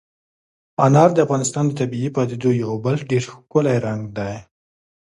[0.85, 4.33] انار د افغانستان د طبیعي پدیدو یو بل ډېر ښکلی رنګ دی.